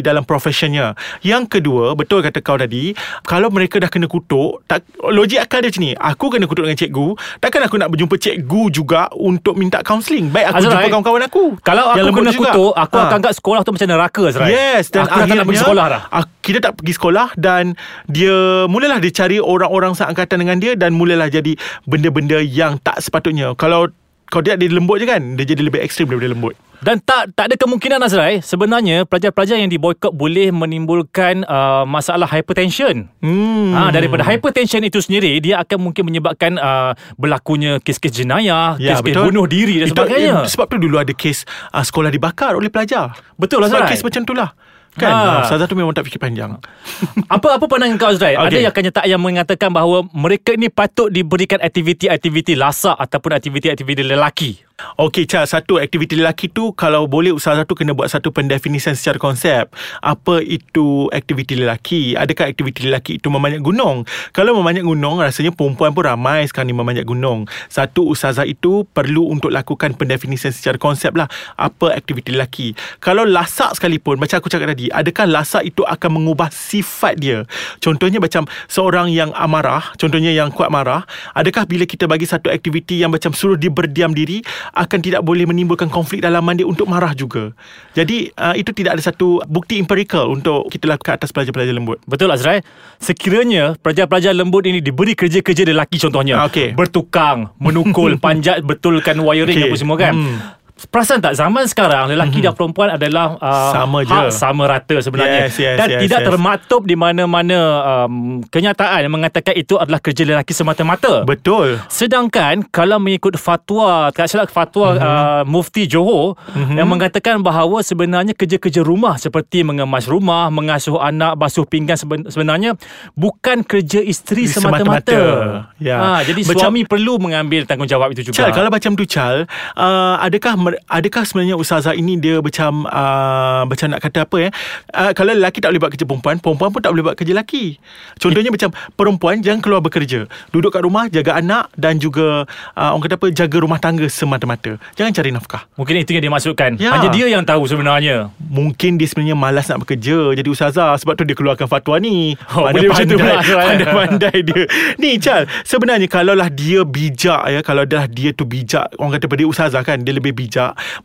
dalam 0.00 0.22
profesionnya. 0.22 0.94
Yang 1.20 1.58
kedua, 1.58 1.92
betul 1.92 2.20
kata 2.20 2.40
kau 2.40 2.56
tadi, 2.56 2.92
kalau 3.22 3.48
mereka 3.48 3.78
dah 3.78 3.88
kena 3.88 4.06
kutuk, 4.06 4.62
tak 4.64 4.82
logik 5.02 5.38
akal 5.38 5.60
dia 5.60 5.70
macam 5.70 5.82
ni. 5.82 5.92
Aku 5.92 6.26
kena 6.28 6.44
kutuk 6.44 6.64
dengan 6.64 6.76
cikgu, 6.76 7.08
takkan 7.38 7.62
aku 7.62 7.76
nak 7.76 7.88
berjumpa 7.88 8.16
cikgu 8.16 8.62
juga 8.70 9.08
untuk 9.12 9.54
minta 9.54 9.80
counselling. 9.80 10.28
Baik 10.28 10.50
aku 10.50 10.56
Azrai, 10.58 10.72
jumpa 10.72 10.88
kawan-kawan 10.90 11.22
aku. 11.24 11.44
Kalau 11.60 11.84
aku 11.88 12.08
kena 12.12 12.30
juga. 12.30 12.52
kutuk 12.52 12.72
Aku 12.72 12.94
Ha. 12.96 13.02
akan 13.04 13.16
anggap 13.18 13.34
sekolah 13.34 13.60
tu 13.60 13.70
macam 13.70 13.88
neraka 13.88 14.22
Azrai 14.24 14.48
Yes 14.48 14.88
dan 14.88 15.04
Aku 15.04 15.16
dah 15.16 15.26
tak 15.26 15.36
nak 15.36 15.46
pergi 15.46 15.60
sekolah 15.60 15.86
dah 15.86 16.02
ah, 16.08 16.24
Kita 16.40 16.58
tak 16.60 16.72
pergi 16.76 16.92
sekolah 16.94 17.26
Dan 17.34 17.64
dia 18.06 18.36
Mulalah 18.66 18.98
dia 18.98 19.12
cari 19.12 19.36
orang-orang 19.36 19.92
seangkatan 19.92 20.40
dengan 20.40 20.56
dia 20.56 20.72
Dan 20.74 20.92
mulalah 20.92 21.28
jadi 21.28 21.54
Benda-benda 21.84 22.40
yang 22.40 22.76
tak 22.78 22.98
sepatutnya 22.98 23.52
Kalau 23.54 23.88
Kalau 24.26 24.42
dia 24.42 24.56
dia 24.56 24.68
lembut 24.68 24.98
je 24.98 25.06
kan 25.06 25.20
Dia 25.34 25.44
jadi 25.44 25.62
lebih 25.62 25.80
ekstrim 25.80 26.08
daripada 26.08 26.32
lembut 26.32 26.54
Dan 26.78 27.00
tak 27.00 27.32
tak 27.32 27.48
ada 27.48 27.56
kemungkinan 27.56 27.96
Azrai 27.98 28.38
Sebenarnya 28.38 29.02
Pelajar-pelajar 29.02 29.56
yang 29.56 29.66
diboykot 29.66 30.10
Boleh 30.10 30.50
menimbulkan 30.50 31.42
uh, 31.42 31.82
Masalah 31.82 32.26
hypertension 32.26 33.08
hmm. 33.18 33.72
Ha, 33.72 33.88
daripada 33.90 34.22
hypertension 34.22 34.80
itu 34.80 34.98
sendiri 34.98 35.36
dia 35.38 35.58
akan 35.58 35.78
mungkin 35.82 36.04
menyebabkan 36.04 36.56
uh, 36.56 36.92
berlakunya 37.16 37.76
kes-kes 37.78 38.12
jenayah, 38.14 38.76
Ya, 38.76 38.94
kes-kes 38.94 39.12
betul. 39.12 39.24
bunuh 39.28 39.44
diri 39.44 39.78
dan 39.78 39.88
Itu- 39.88 39.96
sebagainya. 39.96 40.32
eh, 40.38 40.48
Sebab 40.48 40.66
tu 40.66 40.76
dulu 40.78 40.96
ada 40.96 41.10
kes 41.10 41.44
uh, 41.70 41.80
Sekolah 41.80 42.08
dibakar 42.08 42.52
oleh 42.52 42.68
pelajar 42.68 43.12
Betul 43.34 43.60
lah, 43.60 43.68
Sebab 43.68 43.84
Azrai. 43.84 43.92
kes 43.92 44.02
macam 44.02 44.22
tu 44.22 44.32
lah 44.32 44.50
Kan 44.92 45.12
Ha. 45.12 45.44
Ustazah 45.44 45.64
tu 45.64 45.76
memang 45.76 45.92
tak 45.92 46.04
fikir 46.04 46.16
panjang 46.16 46.56
apa 47.34 47.48
apa 47.52 47.64
pandangan 47.64 47.96
kau 47.96 48.08
Azrai? 48.08 48.32
Ada 48.32 48.48
Okey. 48.48 48.64
yang 48.64 48.72
kenyataan 48.72 49.06
yang 49.06 49.20
mengatakan 49.20 49.68
bahawa 49.68 50.08
mereka 50.08 50.52
ini 50.52 50.68
patut 50.68 51.12
diberikan 51.12 51.60
aktiviti-aktiviti 51.60 52.56
lasak 52.56 52.96
ataupun 52.96 53.36
aktiviti-aktiviti 53.36 54.00
lelaki. 54.00 54.64
Okey, 54.76 55.24
Char, 55.24 55.48
satu 55.48 55.80
aktiviti 55.80 56.20
lelaki 56.20 56.52
tu 56.52 56.76
kalau 56.76 57.08
boleh 57.08 57.32
usaha 57.32 57.56
tu 57.64 57.72
kena 57.72 57.96
buat 57.96 58.12
satu 58.12 58.28
pendefinisian 58.28 58.92
secara 58.92 59.16
konsep. 59.16 59.72
Apa 60.04 60.44
itu 60.44 61.08
aktiviti 61.16 61.56
lelaki? 61.56 62.12
Adakah 62.12 62.52
aktiviti 62.52 62.84
lelaki 62.84 63.16
itu 63.16 63.32
memanjat 63.32 63.64
gunung? 63.64 64.04
Kalau 64.36 64.52
memanjat 64.52 64.84
gunung, 64.84 65.24
rasanya 65.24 65.56
perempuan 65.56 65.96
pun 65.96 66.04
ramai 66.04 66.44
sekarang 66.44 66.68
ni 66.68 66.76
memanjat 66.76 67.08
gunung. 67.08 67.48
Satu 67.72 68.04
usaha 68.04 68.36
itu 68.44 68.84
perlu 68.92 69.32
untuk 69.32 69.48
lakukan 69.48 69.96
pendefinisian 69.96 70.52
secara 70.52 70.76
konsep 70.76 71.16
lah. 71.16 71.24
Apa 71.56 71.96
aktiviti 71.96 72.36
lelaki? 72.36 72.76
Kalau 73.00 73.24
lasak 73.24 73.80
sekalipun, 73.80 74.20
macam 74.20 74.44
aku 74.44 74.52
cakap 74.52 74.76
tadi, 74.76 74.92
adakah 74.92 75.24
lasak 75.24 75.72
itu 75.72 75.88
akan 75.88 76.20
mengubah 76.20 76.52
sifat 76.52 77.16
dia? 77.16 77.48
Contohnya 77.80 78.20
macam 78.20 78.44
seorang 78.68 79.08
yang 79.08 79.32
amarah, 79.40 79.96
contohnya 79.96 80.36
yang 80.36 80.52
kuat 80.52 80.68
marah, 80.68 81.08
adakah 81.32 81.64
bila 81.64 81.88
kita 81.88 82.04
bagi 82.04 82.28
satu 82.28 82.52
aktiviti 82.52 83.00
yang 83.00 83.08
macam 83.08 83.32
suruh 83.32 83.56
dia 83.56 83.72
berdiam 83.72 84.12
diri, 84.12 84.44
akan 84.72 84.98
tidak 85.02 85.22
boleh 85.22 85.44
menimbulkan 85.46 85.86
konflik 85.92 86.24
dalaman 86.24 86.58
dia 86.58 86.66
untuk 86.66 86.88
marah 86.90 87.12
juga. 87.12 87.52
Jadi 87.92 88.32
uh, 88.34 88.54
itu 88.56 88.70
tidak 88.72 88.98
ada 88.98 89.02
satu 89.02 89.42
bukti 89.46 89.78
empirical 89.78 90.32
untuk 90.32 90.66
kita 90.72 90.88
lakukan 90.90 91.20
atas 91.20 91.30
pelajar-pelajar 91.30 91.74
lembut. 91.74 91.98
Betul 92.08 92.32
Azrai? 92.32 92.64
Sekiranya 92.98 93.76
pelajar-pelajar 93.78 94.32
lembut 94.32 94.64
ini 94.66 94.80
diberi 94.80 95.14
kerja-kerja 95.14 95.68
lelaki 95.68 96.00
contohnya. 96.00 96.42
Ah, 96.42 96.48
okey. 96.48 96.74
Bertukang, 96.74 97.52
menukul, 97.60 98.18
panjat, 98.24 98.64
betulkan 98.64 99.20
wiring 99.20 99.58
Okey. 99.60 99.68
apa 99.70 99.76
semua 99.76 99.96
kan. 100.00 100.14
Hmm. 100.16 100.38
Perasan 100.76 101.24
tak 101.24 101.32
zaman 101.32 101.64
sekarang 101.64 102.04
lelaki 102.06 102.44
dan 102.44 102.52
perempuan 102.52 102.92
adalah 102.92 103.40
uh, 103.40 103.72
Sama 103.72 104.04
je. 104.04 104.12
hak 104.12 104.28
sama 104.28 104.68
rata 104.68 105.00
sebenarnya 105.00 105.48
Yes, 105.48 105.56
yes, 105.56 105.72
dan 105.74 105.88
yes, 105.88 106.00
tidak 106.04 106.20
yes. 106.20 106.26
termaktub 106.28 106.84
di 106.84 106.92
mana-mana 106.92 107.58
um, 108.04 108.12
kenyataan 108.44 109.00
yang 109.00 109.14
mengatakan 109.14 109.56
itu 109.56 109.74
adalah 109.74 109.96
kerja 109.98 110.20
lelaki 110.22 110.52
semata-mata. 110.52 111.24
Betul. 111.24 111.80
Sedangkan 111.88 112.60
kalau 112.66 113.00
mengikut 113.00 113.36
fatwa, 113.36 114.12
tak 114.12 114.28
salah 114.28 114.44
fatwa 114.46 114.86
Mhm. 114.86 114.98
uh-huh. 114.98 115.08
uh, 115.08 115.42
Mufti 115.46 115.88
Johor 115.88 116.36
uh-huh. 116.36 116.76
yang 116.76 116.84
mengatakan 116.84 117.40
bahawa 117.40 117.80
sebenarnya 117.80 118.36
kerja-kerja 118.36 118.84
rumah 118.84 119.16
seperti 119.16 119.64
mengemas 119.64 120.04
rumah, 120.04 120.52
mengasuh 120.52 121.00
anak, 121.00 121.40
basuh 121.40 121.64
pinggan 121.64 121.96
seben- 121.96 122.28
sebenarnya 122.28 122.76
bukan 123.12 123.64
kerja 123.64 123.98
isteri 123.98 124.44
semata-mata. 124.44 125.08
Semata-mata. 125.08 125.72
Ya. 125.80 125.96
Ha, 125.96 126.08
jadi 126.20 126.44
Macam- 126.44 126.68
suami 126.68 126.84
perlu 126.84 127.16
mengambil 127.16 127.64
tanggungjawab 127.64 128.12
itu 128.12 128.28
juga. 128.28 128.36
Chal, 128.38 128.52
kalau 128.52 128.68
macam 128.68 128.92
tu 128.92 129.08
Chal, 129.08 129.48
uh, 129.72 130.20
adakah 130.20 130.65
adakah 130.90 131.22
sebenarnya 131.22 131.54
ustazah 131.54 131.94
ini 131.94 132.18
dia 132.18 132.42
macam 132.42 132.88
uh, 132.90 133.62
macam 133.68 133.86
nak 133.94 134.00
kata 134.02 134.26
apa 134.26 134.36
ya? 134.42 134.50
Uh, 134.90 135.12
kalau 135.14 135.30
lelaki 135.36 135.62
tak 135.62 135.70
boleh 135.70 135.80
buat 135.86 135.92
kerja 135.94 136.06
perempuan, 136.08 136.36
perempuan 136.42 136.70
pun 136.74 136.80
tak 136.82 136.90
boleh 136.90 137.04
buat 137.06 137.16
kerja 137.18 137.32
lelaki. 137.36 137.78
Contohnya 138.18 138.50
macam 138.50 138.74
perempuan 138.98 139.38
jangan 139.44 139.60
keluar 139.62 139.80
bekerja. 139.84 140.26
Duduk 140.50 140.74
kat 140.74 140.82
rumah 140.82 141.06
jaga 141.06 141.38
anak 141.38 141.70
dan 141.78 142.02
juga 142.02 142.48
uh, 142.74 142.90
orang 142.90 143.04
kata 143.06 143.14
apa 143.20 143.26
jaga 143.30 143.56
rumah 143.62 143.78
tangga 143.78 144.06
semata-mata. 144.10 144.80
Jangan 144.98 145.12
cari 145.14 145.30
nafkah. 145.30 145.62
Mungkin 145.78 146.02
itu 146.02 146.16
yang 146.16 146.24
dimaksudkan. 146.26 146.80
Ya. 146.80 146.96
Hanya 146.96 147.12
dia 147.12 147.26
yang 147.30 147.46
tahu 147.46 147.68
sebenarnya. 147.68 148.32
Mungkin 148.40 148.96
dia 148.96 149.06
sebenarnya 149.10 149.36
malas 149.36 149.68
nak 149.68 149.84
bekerja 149.84 150.32
Jadi 150.32 150.48
ustazah 150.48 150.96
Sebab 150.96 151.12
tu 151.18 151.24
dia 151.28 151.36
keluarkan 151.36 151.68
fatwa 151.68 152.00
ni 152.00 152.34
Oh, 152.56 152.64
boleh 152.64 152.88
macam 152.88 153.04
tu 153.04 153.18
Azrael. 153.20 153.66
Pandai-pandai 153.68 154.36
dia 154.40 154.62
Ni 154.96 155.20
Chal 155.20 155.44
Sebenarnya 155.66 156.08
Kalaulah 156.08 156.48
dia 156.48 156.82
bijak 156.86 157.42
ya 157.52 157.60
Kalau 157.60 157.84
dah 157.84 158.08
dia 158.08 158.32
tu 158.32 158.48
bijak 158.48 158.88
Orang 158.96 159.12
kata 159.18 159.28
pada 159.28 159.40
dia 159.44 159.48
ustazah 159.48 159.82
kan 159.84 160.00
Dia 160.00 160.16
lebih 160.16 160.32
bijak 160.32 160.55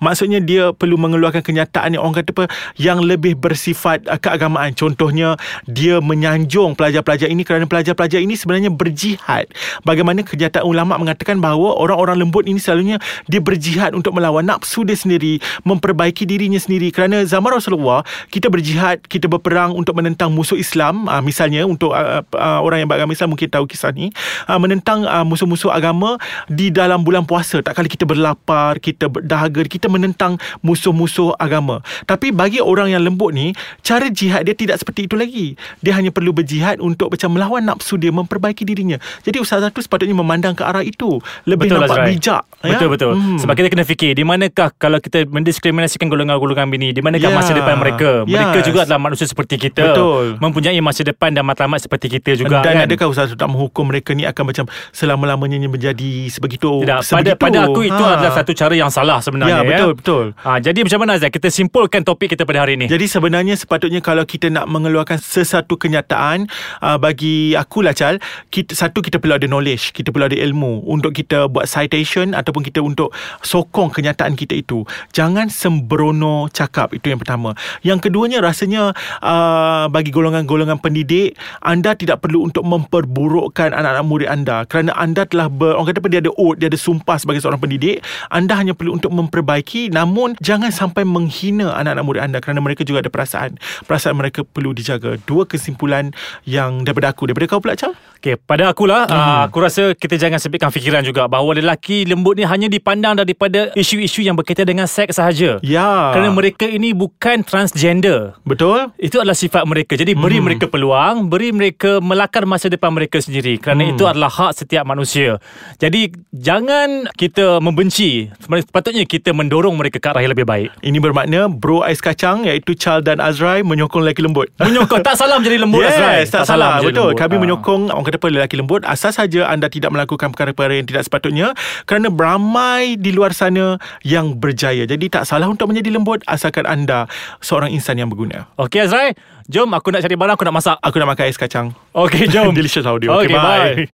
Maksudnya 0.02 0.40
dia 0.40 0.72
perlu 0.72 0.96
mengeluarkan 0.98 1.44
kenyataan 1.44 1.96
yang 1.96 2.02
Orang 2.02 2.18
kata 2.18 2.32
apa? 2.34 2.46
Yang 2.80 3.00
lebih 3.06 3.34
bersifat 3.38 4.08
uh, 4.08 4.18
keagamaan. 4.18 4.74
Contohnya 4.74 5.36
Dia 5.68 6.00
menyanjung 6.00 6.74
pelajar-pelajar 6.74 7.28
ini 7.28 7.44
Kerana 7.44 7.68
pelajar-pelajar 7.68 8.20
ini 8.24 8.34
sebenarnya 8.34 8.72
berjihad. 8.72 9.52
Bagaimana 9.84 10.24
kenyataan 10.26 10.66
ulama' 10.66 10.98
mengatakan 10.98 11.38
bahawa 11.38 11.78
Orang-orang 11.78 12.24
lembut 12.24 12.48
ini 12.48 12.58
selalunya 12.58 12.98
Dia 13.28 13.44
berjihad 13.44 13.94
untuk 13.94 14.16
melawan 14.16 14.48
nafsu 14.48 14.88
dia 14.88 14.98
sendiri 14.98 15.38
Memperbaiki 15.68 16.24
dirinya 16.26 16.58
sendiri. 16.58 16.90
Kerana 16.90 17.22
zaman 17.28 17.54
Rasulullah 17.54 18.02
Kita 18.32 18.48
berjihad 18.48 19.06
Kita 19.06 19.28
berperang 19.28 19.76
untuk 19.76 19.98
menentang 20.00 20.34
musuh 20.34 20.58
Islam. 20.58 21.06
Uh, 21.06 21.22
Misalnya 21.22 21.68
untuk 21.68 21.94
uh, 21.94 22.24
uh, 22.24 22.60
orang 22.64 22.84
yang 22.84 22.90
beragama 22.90 23.14
Islam 23.14 23.36
Mungkin 23.36 23.52
tahu 23.52 23.68
kisah 23.70 23.94
ni. 23.94 24.10
Uh, 24.50 24.58
Menentang 24.58 25.06
uh, 25.06 25.24
musuh-musuh 25.28 25.70
agama 25.70 26.18
Di 26.50 26.74
dalam 26.74 27.04
bulan 27.06 27.24
puasa. 27.28 27.62
Tak 27.62 27.78
kali 27.78 27.88
kita 27.92 28.08
berlapar 28.08 28.80
Kita 28.82 29.12
berdahaga 29.42 29.66
Kita 29.66 29.88
menentang 29.90 30.38
musuh-musuh 30.62 31.34
agama 31.36 31.82
Tapi 32.06 32.30
bagi 32.30 32.62
orang 32.62 32.92
yang 32.92 33.02
lembut 33.02 33.34
ni 33.34 33.54
Cara 33.82 34.08
jihad 34.08 34.46
dia 34.46 34.54
tidak 34.54 34.78
seperti 34.78 35.10
itu 35.10 35.16
lagi 35.16 35.58
Dia 35.82 35.98
hanya 35.98 36.14
perlu 36.14 36.30
berjihad 36.32 36.78
Untuk 36.78 37.10
macam 37.10 37.34
melawan 37.34 37.64
nafsu 37.64 37.98
dia 37.98 38.14
Memperbaiki 38.14 38.62
dirinya 38.62 39.02
Jadi 39.24 39.42
ustazah 39.42 39.74
tu 39.74 39.82
sepatutnya 39.82 40.14
memandang 40.14 40.54
ke 40.54 40.62
arah 40.62 40.84
itu 40.84 41.18
Lebih 41.48 41.68
Betul 41.68 41.78
nampak 41.80 41.98
Azrai. 41.98 42.08
bijak 42.12 42.42
ya? 42.62 42.78
Betul 42.78 42.90
betul. 42.92 43.14
Hmm. 43.18 43.38
Sebab 43.38 43.54
kita 43.56 43.68
kena 43.70 43.84
fikir 43.84 44.12
di 44.14 44.22
manakah 44.22 44.70
kalau 44.76 45.00
kita 45.00 45.26
mendiskriminasikan 45.26 46.06
golongan-golongan 46.06 46.68
bini, 46.68 46.92
di 46.92 47.02
manakah 47.02 47.30
Ya. 47.32 47.34
masa 47.34 47.56
depan 47.56 47.78
mereka? 47.78 48.26
Mereka 48.26 48.66
juga 48.66 48.84
adalah 48.84 49.00
manusia 49.00 49.24
seperti 49.24 49.56
kita. 49.56 49.94
Betul. 49.94 50.36
Mempunyai 50.38 50.78
masa 50.78 51.02
depan 51.02 51.32
dan 51.32 51.42
matlamat 51.42 51.80
seperti 51.80 52.12
kita 52.12 52.36
juga 52.36 52.60
Dan 52.60 52.76
kan. 52.76 52.86
adakah 52.86 53.08
ustaz 53.08 53.32
tak 53.32 53.48
menghukum 53.48 53.88
mereka 53.88 54.12
ni 54.12 54.26
akan 54.26 54.44
macam 54.44 54.66
selama-lamanya 54.92 55.64
menjadi 55.64 56.28
sebegitu 56.28 56.84
tidak, 56.84 57.02
pada 57.02 57.32
sebegitu? 57.32 57.40
pada 57.40 57.60
aku 57.64 57.82
itu 57.84 58.04
adalah 58.04 58.32
satu 58.32 58.52
cara 58.52 58.74
yang 58.74 58.92
salah 58.92 59.18
sebenarnya 59.32 59.64
Ya, 59.64 59.64
betul, 59.64 59.92
betul. 59.96 60.26
Ha, 60.44 60.60
jadi 60.60 60.80
macam 60.84 61.00
mana 61.08 61.16
Azad 61.16 61.32
kita 61.32 61.48
simpulkan 61.48 62.04
topik 62.04 62.36
kita 62.36 62.44
pada 62.44 62.68
hari 62.68 62.76
ini. 62.76 62.92
Jadi 62.92 63.08
sebenarnya 63.08 63.56
sepatutnya 63.56 64.04
kalau 64.04 64.28
kita 64.28 64.52
nak 64.52 64.68
mengeluarkan 64.68 65.16
sesuatu 65.16 65.80
kenyataan 65.80 66.52
uh, 66.84 67.00
bagi 67.00 67.56
aku 67.56 67.84
lah 67.86 67.96
Chal, 67.96 68.20
kita, 68.52 68.76
satu 68.76 69.00
kita 69.00 69.24
perlu 69.24 69.40
ada 69.40 69.48
knowledge, 69.48 69.96
kita 69.96 70.12
perlu 70.12 70.28
ada 70.28 70.36
ilmu 70.36 70.84
untuk 70.84 71.16
kita 71.16 71.48
buat 71.48 71.68
citation 71.72 72.36
ataupun 72.36 72.62
kita 72.68 72.84
untuk 72.84 73.16
sokong 73.42 73.96
kenyataan 73.96 74.36
kita 74.36 74.60
itu. 74.60 74.84
Jangan 75.16 75.48
sembrono 75.48 76.52
cakap 76.52 76.92
itu 76.92 77.08
yang 77.08 77.20
pertama. 77.22 77.56
Yang 77.86 78.12
keduanya 78.12 78.44
rasanya 78.44 78.92
uh, 79.24 79.88
bagi 79.88 80.12
golongan-golongan 80.12 80.84
pendidik 80.84 81.40
anda 81.62 81.94
tidak 81.94 82.26
perlu 82.26 82.50
untuk 82.50 82.66
memperburukkan 82.66 83.72
anak-anak 83.72 84.06
murid 84.06 84.30
anda 84.30 84.66
kerana 84.66 84.92
anda 84.98 85.24
telah 85.30 85.48
ber, 85.48 85.78
orang 85.78 85.94
kata 85.94 86.02
apa 86.02 86.10
dia 86.10 86.22
ada 86.26 86.32
oath, 86.34 86.58
dia 86.58 86.68
ada 86.68 86.80
sumpah 86.80 87.18
sebagai 87.22 87.40
seorang 87.44 87.62
pendidik. 87.62 88.02
Anda 88.34 88.58
hanya 88.58 88.74
perlu 88.74 88.98
untuk 88.98 89.14
memperbaiki 89.22 89.90
namun 89.90 90.34
jangan 90.42 90.70
sampai 90.70 91.06
menghina 91.06 91.74
anak-anak 91.74 92.04
murid 92.04 92.22
anda 92.22 92.38
kerana 92.42 92.60
mereka 92.60 92.82
juga 92.82 93.06
ada 93.06 93.12
perasaan. 93.14 93.56
Perasaan 93.86 94.18
mereka 94.18 94.42
perlu 94.42 94.74
dijaga. 94.74 95.18
Dua 95.24 95.46
kesimpulan 95.46 96.12
yang 96.44 96.82
daripada 96.82 97.14
aku. 97.14 97.30
Daripada 97.30 97.46
kau 97.48 97.62
pula 97.62 97.78
Chal? 97.78 97.94
Okey, 98.18 98.38
pada 98.38 98.70
akulah 98.70 99.06
Mhm. 99.06 99.14
uh, 99.14 99.42
aku 99.46 99.58
rasa 99.60 99.84
kita 99.94 100.14
jangan 100.14 100.38
sempitkan 100.38 100.70
fikiran 100.70 101.02
juga 101.02 101.26
bahawa 101.26 101.58
lelaki 101.58 102.06
lembut 102.06 102.38
ni 102.38 102.46
hanya 102.46 102.70
dipandang 102.70 103.18
daripada 103.18 103.74
isu-isu 103.74 104.22
yang 104.22 104.38
berkaitan 104.38 104.66
dengan 104.66 104.86
seks 104.86 105.18
sahaja. 105.18 105.58
Ya. 105.66 106.14
Kerana 106.14 106.30
mereka 106.30 106.70
ini 106.70 106.94
bukan 106.94 107.42
transgender. 107.42 108.38
Betul? 108.46 108.94
Itu 108.98 109.18
adalah 109.18 109.34
sifat 109.34 109.66
mereka. 109.66 109.98
Jadi 109.98 110.14
beri 110.14 110.38
Hmm. 110.38 110.46
mereka 110.46 110.66
peluang, 110.70 111.28
beri 111.28 111.50
mereka 111.50 111.98
melakar 111.98 112.46
masa 112.46 112.70
depan 112.70 112.94
mereka 112.94 113.18
sendiri. 113.18 113.58
Kerana 113.58 113.86
Hmm. 113.86 113.94
itu 113.98 114.04
adalah 114.06 114.30
hak 114.30 114.54
setiap 114.54 114.86
manusia. 114.86 115.42
Jadi 115.78 116.14
jangan 116.30 117.10
kita 117.14 117.58
membenci. 117.58 118.30
Sepatutnya 118.38 119.02
kita 119.12 119.36
mendorong 119.36 119.76
mereka 119.76 120.00
ke 120.00 120.08
arah 120.08 120.24
yang 120.24 120.32
lebih 120.32 120.48
baik. 120.48 120.72
Ini 120.80 120.96
bermakna 120.98 121.52
bro 121.52 121.84
ais 121.84 122.00
kacang 122.00 122.48
iaitu 122.48 122.72
Charles 122.74 123.04
dan 123.04 123.20
Azrai 123.20 123.60
menyokong 123.60 124.08
lelaki 124.08 124.24
lembut. 124.24 124.48
Menyokong 124.56 125.04
tak 125.04 125.20
salah 125.20 125.36
menjadi 125.36 125.60
lembut 125.60 125.84
Yes, 125.84 125.92
Azrai. 125.92 126.24
tak, 126.26 126.44
salah. 126.48 126.80
menjadi 126.80 126.88
Betul. 126.96 127.04
lembut. 127.12 127.20
Kami 127.20 127.36
Ah. 127.36 127.42
menyokong 127.44 127.82
orang 127.92 128.06
kata 128.08 128.18
apa 128.18 128.28
lelaki 128.32 128.56
lembut 128.56 128.82
asal 128.88 129.12
saja 129.12 129.42
anda 129.46 129.68
tidak 129.68 129.92
melakukan 129.92 130.32
perkara-perkara 130.32 130.80
yang 130.80 130.88
tidak 130.88 131.04
sepatutnya 131.04 131.52
kerana 131.84 132.08
beramai 132.08 132.96
di 132.96 133.12
luar 133.12 133.36
sana 133.36 133.76
yang 134.02 134.32
berjaya. 134.34 134.88
Jadi 134.88 135.12
tak 135.12 135.28
salah 135.28 135.52
untuk 135.52 135.68
menjadi 135.68 135.92
lembut 135.92 136.24
asalkan 136.24 136.64
anda 136.64 137.12
seorang 137.40 137.68
insan 137.70 138.00
yang 138.00 138.08
berguna. 138.08 138.48
Okey 138.56 138.88
Azrai, 138.88 139.12
jom 139.46 139.76
aku 139.76 139.92
nak 139.92 140.02
cari 140.02 140.16
barang 140.16 140.40
aku 140.40 140.48
nak 140.48 140.56
masak. 140.56 140.78
Aku 140.80 140.96
nak 140.96 141.12
makan 141.12 141.28
ais 141.28 141.36
kacang. 141.36 141.68
Okey, 141.92 142.32
jom. 142.32 142.56
Delicious 142.58 142.88
audio. 142.88 143.12
Okey, 143.12 143.28
Okay, 143.28 143.36
bye. 143.36 143.76
bye. 143.76 143.84